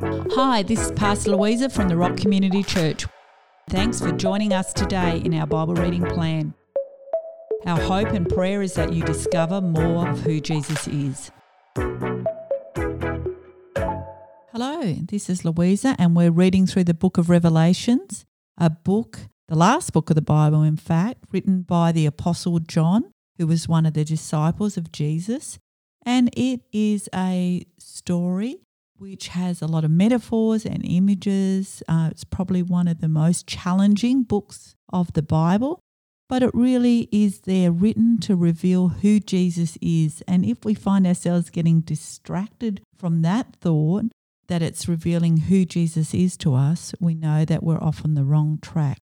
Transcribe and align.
Hi, 0.00 0.62
this 0.62 0.78
is 0.80 0.92
Pastor 0.92 1.32
Louisa 1.32 1.68
from 1.68 1.88
the 1.88 1.96
Rock 1.96 2.16
Community 2.16 2.62
Church. 2.62 3.04
Thanks 3.68 4.00
for 4.00 4.12
joining 4.12 4.52
us 4.52 4.72
today 4.72 5.20
in 5.24 5.34
our 5.34 5.46
Bible 5.46 5.74
reading 5.74 6.04
plan. 6.04 6.54
Our 7.66 7.80
hope 7.80 8.10
and 8.10 8.28
prayer 8.28 8.62
is 8.62 8.74
that 8.74 8.92
you 8.92 9.02
discover 9.02 9.60
more 9.60 10.08
of 10.08 10.20
who 10.20 10.38
Jesus 10.40 10.86
is. 10.86 11.32
Hello, 14.52 14.94
this 15.08 15.28
is 15.28 15.44
Louisa, 15.44 15.96
and 15.98 16.14
we're 16.14 16.30
reading 16.30 16.66
through 16.66 16.84
the 16.84 16.94
book 16.94 17.18
of 17.18 17.28
Revelations, 17.28 18.24
a 18.56 18.70
book, 18.70 19.18
the 19.48 19.56
last 19.56 19.92
book 19.92 20.10
of 20.10 20.14
the 20.14 20.22
Bible, 20.22 20.62
in 20.62 20.76
fact, 20.76 21.24
written 21.32 21.62
by 21.62 21.90
the 21.90 22.06
Apostle 22.06 22.60
John, 22.60 23.10
who 23.36 23.48
was 23.48 23.66
one 23.66 23.84
of 23.84 23.94
the 23.94 24.04
disciples 24.04 24.76
of 24.76 24.92
Jesus. 24.92 25.58
And 26.06 26.30
it 26.36 26.60
is 26.72 27.08
a 27.12 27.64
story 27.80 28.60
which 28.98 29.28
has 29.28 29.62
a 29.62 29.66
lot 29.66 29.84
of 29.84 29.90
metaphors 29.90 30.66
and 30.66 30.84
images. 30.84 31.82
Uh, 31.88 32.08
it's 32.10 32.24
probably 32.24 32.62
one 32.62 32.88
of 32.88 33.00
the 33.00 33.08
most 33.08 33.46
challenging 33.46 34.22
books 34.22 34.74
of 34.92 35.12
the 35.12 35.22
Bible, 35.22 35.80
but 36.28 36.42
it 36.42 36.50
really 36.52 37.08
is 37.10 37.40
there 37.40 37.70
written 37.70 38.18
to 38.20 38.36
reveal 38.36 38.88
who 38.88 39.20
Jesus 39.20 39.78
is. 39.80 40.22
And 40.26 40.44
if 40.44 40.64
we 40.64 40.74
find 40.74 41.06
ourselves 41.06 41.50
getting 41.50 41.80
distracted 41.80 42.82
from 42.96 43.22
that 43.22 43.56
thought, 43.56 44.06
that 44.48 44.62
it's 44.62 44.88
revealing 44.88 45.36
who 45.36 45.64
Jesus 45.64 46.14
is 46.14 46.36
to 46.38 46.54
us, 46.54 46.94
we 47.00 47.14
know 47.14 47.44
that 47.44 47.62
we're 47.62 47.82
off 47.82 48.04
on 48.04 48.14
the 48.14 48.24
wrong 48.24 48.58
track. 48.60 48.98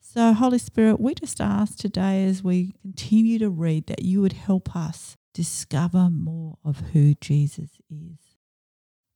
So, 0.00 0.32
Holy 0.32 0.58
Spirit, 0.58 0.98
we 0.98 1.14
just 1.14 1.40
ask 1.40 1.76
today 1.76 2.24
as 2.24 2.42
we 2.42 2.72
continue 2.80 3.38
to 3.38 3.50
read 3.50 3.86
that 3.86 4.02
you 4.02 4.22
would 4.22 4.32
help 4.32 4.74
us 4.74 5.14
discover 5.34 6.08
more 6.10 6.56
of 6.64 6.80
who 6.92 7.14
Jesus 7.20 7.78
is. 7.90 8.35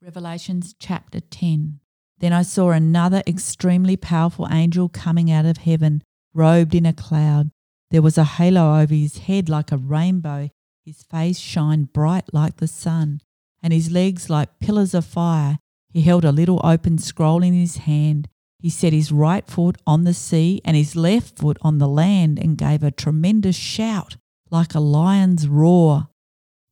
Revelations 0.02 0.74
chapter 0.78 1.20
10. 1.20 1.78
Then 2.20 2.32
I 2.32 2.40
saw 2.40 2.70
another 2.70 3.22
extremely 3.26 3.98
powerful 3.98 4.48
angel 4.50 4.88
coming 4.88 5.30
out 5.30 5.44
of 5.44 5.58
heaven, 5.58 6.02
robed 6.32 6.74
in 6.74 6.86
a 6.86 6.94
cloud. 6.94 7.50
There 7.90 8.00
was 8.00 8.16
a 8.16 8.24
halo 8.24 8.80
over 8.80 8.94
his 8.94 9.18
head 9.18 9.50
like 9.50 9.70
a 9.70 9.76
rainbow. 9.76 10.48
His 10.86 11.02
face 11.02 11.38
shined 11.38 11.92
bright 11.92 12.32
like 12.32 12.56
the 12.56 12.66
sun, 12.66 13.20
and 13.62 13.74
his 13.74 13.90
legs 13.90 14.30
like 14.30 14.58
pillars 14.58 14.94
of 14.94 15.04
fire. 15.04 15.58
He 15.90 16.00
held 16.00 16.24
a 16.24 16.32
little 16.32 16.62
open 16.64 16.96
scroll 16.96 17.42
in 17.42 17.52
his 17.52 17.76
hand. 17.76 18.26
He 18.58 18.70
set 18.70 18.94
his 18.94 19.12
right 19.12 19.46
foot 19.46 19.76
on 19.86 20.04
the 20.04 20.14
sea 20.14 20.62
and 20.64 20.78
his 20.78 20.96
left 20.96 21.38
foot 21.38 21.58
on 21.60 21.76
the 21.76 21.88
land 21.88 22.38
and 22.38 22.56
gave 22.56 22.82
a 22.82 22.90
tremendous 22.90 23.56
shout 23.56 24.16
like 24.50 24.74
a 24.74 24.80
lion's 24.80 25.46
roar. 25.46 26.08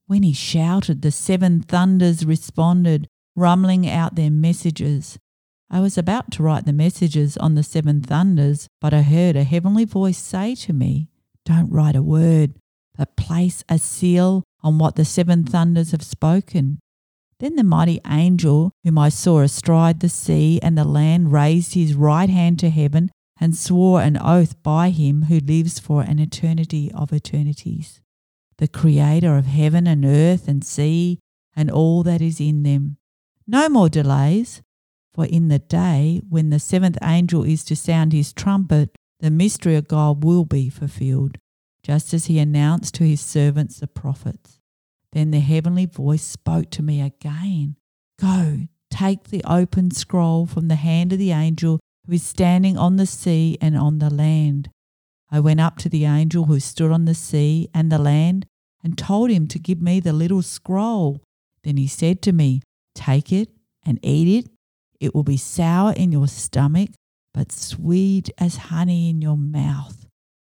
When 0.06 0.22
he 0.22 0.32
shouted, 0.32 1.02
the 1.02 1.10
seven 1.10 1.60
thunders 1.60 2.24
responded 2.24 3.06
rumbling 3.38 3.88
out 3.88 4.16
their 4.16 4.30
messages. 4.30 5.18
I 5.70 5.80
was 5.80 5.96
about 5.96 6.30
to 6.32 6.42
write 6.42 6.64
the 6.66 6.72
messages 6.72 7.36
on 7.36 7.54
the 7.54 7.62
seven 7.62 8.00
thunders, 8.00 8.68
but 8.80 8.94
I 8.94 9.02
heard 9.02 9.36
a 9.36 9.44
heavenly 9.44 9.84
voice 9.84 10.18
say 10.18 10.54
to 10.56 10.72
me, 10.72 11.08
Don't 11.44 11.70
write 11.70 11.96
a 11.96 12.02
word, 12.02 12.54
but 12.96 13.16
place 13.16 13.62
a 13.68 13.78
seal 13.78 14.44
on 14.62 14.78
what 14.78 14.96
the 14.96 15.04
seven 15.04 15.44
thunders 15.44 15.92
have 15.92 16.02
spoken. 16.02 16.80
Then 17.38 17.54
the 17.56 17.64
mighty 17.64 18.00
angel, 18.06 18.72
whom 18.82 18.98
I 18.98 19.10
saw 19.10 19.40
astride 19.40 20.00
the 20.00 20.08
sea 20.08 20.58
and 20.62 20.76
the 20.76 20.84
land, 20.84 21.32
raised 21.32 21.74
his 21.74 21.94
right 21.94 22.28
hand 22.28 22.58
to 22.60 22.70
heaven 22.70 23.10
and 23.40 23.56
swore 23.56 24.02
an 24.02 24.18
oath 24.20 24.60
by 24.62 24.90
him 24.90 25.22
who 25.24 25.38
lives 25.38 25.78
for 25.78 26.02
an 26.02 26.18
eternity 26.18 26.90
of 26.92 27.12
eternities, 27.12 28.00
the 28.56 28.66
creator 28.66 29.36
of 29.36 29.46
heaven 29.46 29.86
and 29.86 30.04
earth 30.04 30.48
and 30.48 30.64
sea 30.64 31.20
and 31.54 31.70
all 31.70 32.02
that 32.02 32.20
is 32.20 32.40
in 32.40 32.64
them 32.64 32.97
no 33.48 33.68
more 33.68 33.88
delays, 33.88 34.62
for 35.14 35.24
in 35.24 35.48
the 35.48 35.58
day 35.58 36.20
when 36.28 36.50
the 36.50 36.60
seventh 36.60 36.98
angel 37.02 37.42
is 37.42 37.64
to 37.64 37.74
sound 37.74 38.12
his 38.12 38.32
trumpet, 38.32 38.94
the 39.20 39.30
mystery 39.30 39.74
of 39.74 39.88
God 39.88 40.22
will 40.22 40.44
be 40.44 40.68
fulfilled, 40.68 41.38
just 41.82 42.14
as 42.14 42.26
he 42.26 42.38
announced 42.38 42.94
to 42.94 43.04
his 43.04 43.20
servants 43.20 43.80
the 43.80 43.88
prophets. 43.88 44.60
Then 45.12 45.30
the 45.30 45.40
heavenly 45.40 45.86
voice 45.86 46.22
spoke 46.22 46.70
to 46.70 46.82
me 46.82 47.00
again 47.00 47.76
Go, 48.20 48.68
take 48.90 49.24
the 49.24 49.42
open 49.44 49.90
scroll 49.90 50.46
from 50.46 50.68
the 50.68 50.76
hand 50.76 51.12
of 51.12 51.18
the 51.18 51.32
angel 51.32 51.80
who 52.06 52.12
is 52.12 52.22
standing 52.22 52.76
on 52.76 52.96
the 52.96 53.06
sea 53.06 53.56
and 53.60 53.76
on 53.76 53.98
the 53.98 54.10
land. 54.10 54.70
I 55.30 55.40
went 55.40 55.60
up 55.60 55.78
to 55.78 55.88
the 55.88 56.04
angel 56.04 56.44
who 56.44 56.60
stood 56.60 56.92
on 56.92 57.06
the 57.06 57.14
sea 57.14 57.68
and 57.74 57.90
the 57.90 57.98
land 57.98 58.46
and 58.84 58.96
told 58.96 59.30
him 59.30 59.46
to 59.48 59.58
give 59.58 59.80
me 59.80 60.00
the 60.00 60.12
little 60.12 60.42
scroll. 60.42 61.22
Then 61.64 61.76
he 61.76 61.86
said 61.86 62.22
to 62.22 62.32
me, 62.32 62.62
Take 62.98 63.32
it 63.32 63.48
and 63.86 64.00
eat 64.02 64.26
it. 64.26 64.50
It 64.98 65.14
will 65.14 65.22
be 65.22 65.36
sour 65.36 65.92
in 65.92 66.10
your 66.10 66.26
stomach, 66.26 66.90
but 67.32 67.52
sweet 67.52 68.28
as 68.38 68.56
honey 68.56 69.08
in 69.08 69.22
your 69.22 69.36
mouth. 69.36 70.06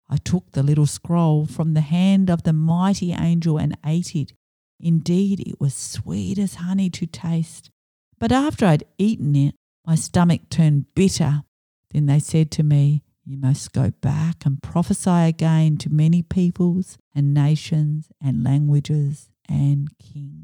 I 0.09 0.17
took 0.17 0.51
the 0.51 0.65
little 0.65 0.87
scroll 0.87 1.47
from 1.47 1.75
the 1.75 1.81
hand 1.81 2.29
of 2.29 2.43
the 2.43 2.53
mighty 2.53 3.13
angel 3.13 3.57
and 3.57 3.79
ate 3.87 4.17
it. 4.17 4.33
Indeed, 4.81 5.47
it 5.47 5.61
was 5.61 5.75
sweet 5.75 6.39
as 6.39 6.57
honey 6.57 6.91
to 6.91 7.07
taste. 7.07 7.71
But 8.19 8.33
after 8.33 8.67
I'd 8.67 8.83
eaten 8.99 9.37
it, 9.37 9.55
my 9.87 9.95
stomach 9.95 10.41
turned 10.51 10.93
bitter. 10.97 11.45
Then 11.93 12.07
they 12.07 12.19
said 12.19 12.51
to 12.53 12.65
me, 12.65 13.05
You 13.25 13.37
must 13.37 13.73
go 13.73 13.93
back 14.01 14.45
and 14.45 14.61
prophesy 14.61 15.29
again 15.29 15.77
to 15.79 15.89
many 15.89 16.23
peoples 16.23 16.99
and 17.15 17.33
nations 17.33 18.09
and 18.21 18.43
languages 18.43 19.31
and 19.49 19.97
kings. 20.01 20.40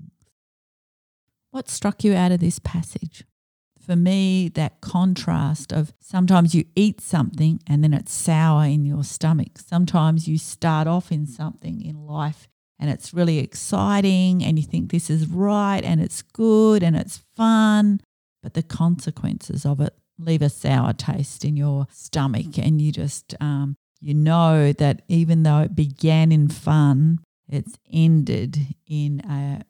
What 1.57 1.71
struck 1.71 2.05
you 2.05 2.13
out 2.13 2.33
of 2.33 2.41
this 2.41 2.59
passage? 2.59 3.25
For 3.81 3.97
me, 3.97 4.51
that 4.51 4.83
contrast 4.83 5.73
of 5.73 5.95
sometimes 6.03 6.55
you 6.55 6.67
eat 6.75 7.01
something 7.01 7.61
and 7.67 7.83
then 7.83 7.95
it's 7.95 8.13
sour 8.13 8.67
in 8.67 8.85
your 8.85 9.05
stomach. 9.05 9.57
Sometimes 9.57 10.29
you 10.29 10.37
start 10.37 10.87
off 10.87 11.11
in 11.11 11.27
something 11.27 11.81
in 11.81 12.07
life 12.07 12.47
and 12.79 12.91
it's 12.91 13.15
really 13.15 13.39
exciting 13.39 14.45
and 14.45 14.59
you 14.59 14.67
think 14.67 14.91
this 14.91 15.09
is 15.09 15.29
right 15.29 15.83
and 15.83 15.99
it's 15.99 16.21
good 16.21 16.83
and 16.83 16.95
it's 16.95 17.25
fun, 17.35 18.03
but 18.43 18.53
the 18.53 18.63
consequences 18.63 19.65
of 19.65 19.81
it 19.81 19.95
leave 20.19 20.43
a 20.43 20.51
sour 20.51 20.93
taste 20.93 21.43
in 21.43 21.57
your 21.57 21.87
stomach 21.91 22.59
and 22.59 22.83
you 22.83 22.93
just 22.93 23.35
um, 23.41 23.77
you 23.99 24.13
know 24.13 24.75
that 24.75 25.01
even 25.09 25.43
though 25.43 25.61
it 25.61 25.75
began 25.75 26.33
in 26.33 26.49
fun, 26.49 27.21
it's 27.49 27.79
ended 27.91 28.59
in 28.87 29.21
a 29.21 29.63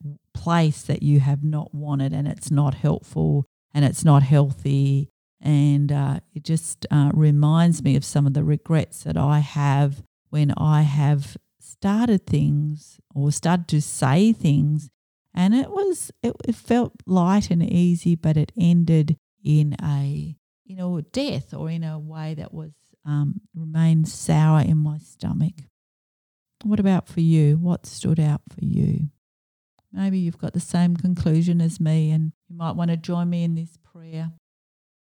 place 0.46 0.82
that 0.82 1.02
you 1.02 1.18
have 1.18 1.42
not 1.42 1.74
wanted 1.74 2.12
and 2.12 2.28
it's 2.28 2.52
not 2.52 2.72
helpful 2.72 3.44
and 3.74 3.84
it's 3.84 4.04
not 4.04 4.22
healthy. 4.22 5.10
And 5.40 5.90
uh, 5.90 6.20
it 6.32 6.44
just 6.44 6.86
uh, 6.88 7.10
reminds 7.12 7.82
me 7.82 7.96
of 7.96 8.04
some 8.04 8.28
of 8.28 8.34
the 8.34 8.44
regrets 8.44 9.02
that 9.02 9.16
I 9.16 9.40
have 9.40 10.04
when 10.30 10.52
I 10.56 10.82
have 10.82 11.36
started 11.58 12.28
things 12.28 13.00
or 13.12 13.32
started 13.32 13.66
to 13.68 13.82
say 13.82 14.32
things. 14.32 14.88
And 15.34 15.52
it 15.52 15.68
was, 15.68 16.12
it, 16.22 16.36
it 16.46 16.54
felt 16.54 16.92
light 17.06 17.50
and 17.50 17.60
easy, 17.60 18.14
but 18.14 18.36
it 18.36 18.52
ended 18.56 19.16
in 19.42 19.74
a, 19.82 20.36
you 20.64 20.76
know, 20.76 21.00
death 21.00 21.54
or 21.54 21.68
in 21.68 21.82
a 21.82 21.98
way 21.98 22.34
that 22.34 22.54
was, 22.54 22.70
um, 23.04 23.40
remained 23.52 24.06
sour 24.06 24.60
in 24.60 24.78
my 24.78 24.98
stomach. 24.98 25.54
What 26.62 26.78
about 26.78 27.08
for 27.08 27.20
you? 27.20 27.56
What 27.56 27.84
stood 27.84 28.20
out 28.20 28.42
for 28.48 28.64
you? 28.64 29.08
Maybe 29.92 30.18
you've 30.18 30.38
got 30.38 30.52
the 30.52 30.60
same 30.60 30.96
conclusion 30.96 31.60
as 31.60 31.80
me, 31.80 32.10
and 32.10 32.32
you 32.48 32.56
might 32.56 32.76
want 32.76 32.90
to 32.90 32.96
join 32.96 33.30
me 33.30 33.44
in 33.44 33.54
this 33.54 33.78
prayer. 33.82 34.32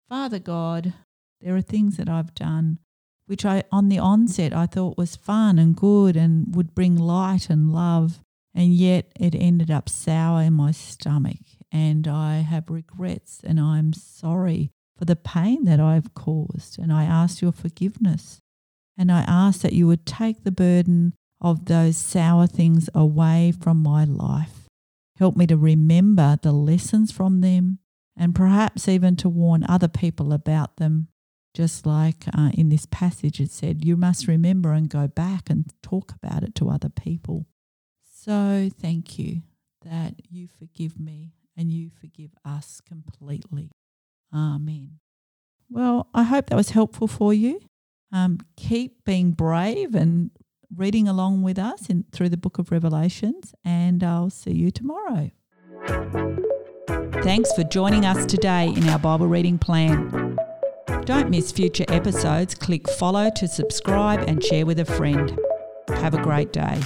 Father 0.08 0.38
God, 0.38 0.92
there 1.40 1.56
are 1.56 1.62
things 1.62 1.96
that 1.96 2.08
I've 2.08 2.34
done 2.34 2.78
which 3.26 3.44
I, 3.44 3.64
on 3.72 3.88
the 3.88 3.98
onset, 3.98 4.52
I 4.52 4.66
thought 4.66 4.98
was 4.98 5.16
fun 5.16 5.58
and 5.58 5.74
good 5.74 6.16
and 6.16 6.54
would 6.54 6.74
bring 6.74 6.96
light 6.96 7.48
and 7.48 7.72
love, 7.72 8.20
and 8.54 8.74
yet 8.74 9.10
it 9.18 9.34
ended 9.34 9.70
up 9.70 9.88
sour 9.88 10.42
in 10.42 10.52
my 10.52 10.72
stomach. 10.72 11.38
And 11.72 12.06
I 12.06 12.36
have 12.36 12.70
regrets, 12.70 13.40
and 13.42 13.58
I'm 13.58 13.92
sorry 13.92 14.70
for 14.96 15.04
the 15.06 15.16
pain 15.16 15.64
that 15.64 15.80
I've 15.80 16.14
caused. 16.14 16.78
And 16.78 16.92
I 16.92 17.04
ask 17.04 17.40
your 17.42 17.52
forgiveness. 17.52 18.40
And 18.96 19.10
I 19.10 19.22
ask 19.22 19.62
that 19.62 19.72
you 19.72 19.88
would 19.88 20.06
take 20.06 20.44
the 20.44 20.52
burden 20.52 21.14
of 21.40 21.64
those 21.64 21.96
sour 21.96 22.46
things 22.46 22.88
away 22.94 23.52
from 23.58 23.82
my 23.82 24.04
life. 24.04 24.63
Help 25.24 25.36
me 25.36 25.46
to 25.46 25.56
remember 25.56 26.38
the 26.42 26.52
lessons 26.52 27.10
from 27.10 27.40
them 27.40 27.78
and 28.14 28.34
perhaps 28.34 28.86
even 28.86 29.16
to 29.16 29.26
warn 29.26 29.64
other 29.66 29.88
people 29.88 30.34
about 30.34 30.76
them. 30.76 31.08
Just 31.54 31.86
like 31.86 32.26
uh, 32.36 32.50
in 32.52 32.68
this 32.68 32.84
passage, 32.84 33.40
it 33.40 33.50
said, 33.50 33.86
you 33.86 33.96
must 33.96 34.28
remember 34.28 34.74
and 34.74 34.90
go 34.90 35.08
back 35.08 35.48
and 35.48 35.72
talk 35.82 36.12
about 36.12 36.42
it 36.42 36.54
to 36.56 36.68
other 36.68 36.90
people. 36.90 37.46
So 38.04 38.68
thank 38.78 39.18
you 39.18 39.40
that 39.82 40.16
you 40.28 40.46
forgive 40.58 41.00
me 41.00 41.32
and 41.56 41.72
you 41.72 41.88
forgive 41.88 42.32
us 42.44 42.82
completely. 42.86 43.70
Amen. 44.30 44.98
Well, 45.70 46.06
I 46.12 46.24
hope 46.24 46.50
that 46.50 46.56
was 46.56 46.68
helpful 46.68 47.08
for 47.08 47.32
you. 47.32 47.62
Um, 48.12 48.40
keep 48.58 49.06
being 49.06 49.30
brave 49.30 49.94
and 49.94 50.32
reading 50.76 51.08
along 51.08 51.42
with 51.42 51.58
us 51.58 51.88
in, 51.88 52.04
through 52.12 52.28
the 52.28 52.36
book 52.36 52.58
of 52.58 52.70
Revelations, 52.70 53.54
and 53.64 54.02
I'll 54.02 54.30
see 54.30 54.52
you 54.52 54.70
tomorrow. 54.70 55.30
Thanks 57.22 57.52
for 57.52 57.64
joining 57.64 58.04
us 58.04 58.26
today 58.26 58.68
in 58.68 58.88
our 58.88 58.98
Bible 58.98 59.26
reading 59.26 59.58
plan. 59.58 60.38
Don't 61.04 61.30
miss 61.30 61.52
future 61.52 61.84
episodes. 61.88 62.54
Click 62.54 62.88
follow 62.88 63.30
to 63.36 63.48
subscribe 63.48 64.20
and 64.28 64.42
share 64.42 64.66
with 64.66 64.78
a 64.78 64.84
friend. 64.84 65.38
Have 65.88 66.14
a 66.14 66.22
great 66.22 66.52
day. 66.52 66.80